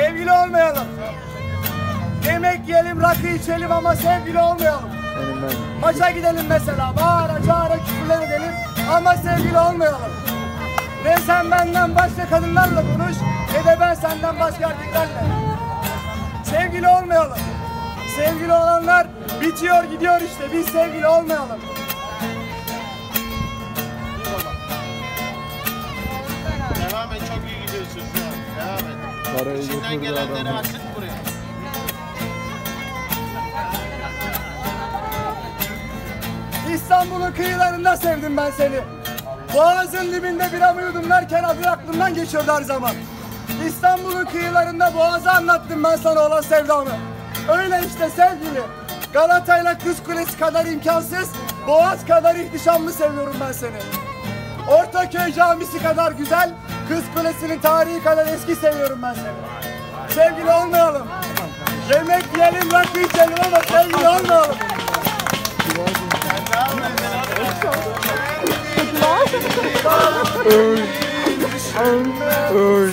[0.00, 0.88] Sevgili olmayalım.
[2.26, 4.90] Yemek yiyelim, rakı içelim ama sevgili olmayalım.
[5.80, 6.92] Maça gidelim mesela.
[6.96, 8.52] Bağıra çağıra küfürler edelim
[8.92, 10.12] ama sevgili olmayalım.
[11.04, 13.16] Ne sen benden başka kadınlarla konuş
[13.54, 15.22] ne de ben senden başka erkeklerle.
[16.44, 17.38] Sevgili olmayalım.
[18.16, 19.06] Sevgili olanlar
[19.40, 20.52] bitiyor gidiyor işte.
[20.52, 21.60] Biz sevgili olmayalım.
[29.38, 31.12] Parayı İçinden gelenleri akıt buraya.
[36.74, 38.80] İstanbul'un kıyılarında sevdim ben seni.
[39.54, 42.94] Boğazın dibinde bir amı yudum derken adı aklımdan geçiyordu her zaman.
[43.66, 46.90] İstanbul'un kıyılarında boğazı anlattım ben sana olan sevdamı.
[47.48, 48.60] Öyle işte sevgili.
[49.12, 51.28] Galata'yla Kız Kulesi kadar imkansız,
[51.66, 53.78] Boğaz kadar ihtişamlı seviyorum ben seni.
[54.68, 56.50] Ortaköy camisi kadar güzel,
[56.88, 60.14] Kız Kulesi'nin tarihi kadar eski seviyorum ben seni.
[60.14, 61.06] Sevgili olmayalım.
[61.90, 64.56] Yemek yiyelim, rakı içelim ama sevgili olmayalım.
[72.54, 72.92] Öy.